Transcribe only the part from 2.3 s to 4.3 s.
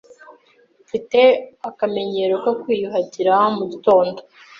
ko kwiyuhagira mugitondo.